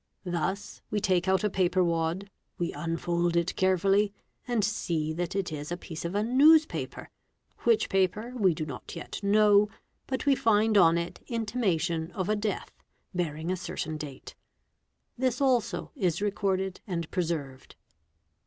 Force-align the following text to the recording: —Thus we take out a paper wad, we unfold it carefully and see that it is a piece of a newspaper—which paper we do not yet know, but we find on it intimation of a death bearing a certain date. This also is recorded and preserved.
—Thus 0.25 0.81
we 0.89 0.99
take 0.99 1.27
out 1.27 1.43
a 1.43 1.49
paper 1.51 1.83
wad, 1.83 2.27
we 2.57 2.73
unfold 2.73 3.35
it 3.35 3.55
carefully 3.55 4.11
and 4.47 4.63
see 4.65 5.13
that 5.13 5.35
it 5.35 5.51
is 5.51 5.71
a 5.71 5.77
piece 5.77 6.03
of 6.05 6.15
a 6.15 6.23
newspaper—which 6.23 7.87
paper 7.87 8.33
we 8.35 8.55
do 8.55 8.65
not 8.65 8.95
yet 8.95 9.21
know, 9.21 9.69
but 10.07 10.25
we 10.25 10.33
find 10.33 10.75
on 10.75 10.97
it 10.97 11.19
intimation 11.27 12.09
of 12.13 12.29
a 12.29 12.35
death 12.35 12.71
bearing 13.13 13.51
a 13.51 13.55
certain 13.55 13.95
date. 13.97 14.33
This 15.19 15.39
also 15.39 15.91
is 15.95 16.19
recorded 16.19 16.81
and 16.87 17.11
preserved. 17.11 17.75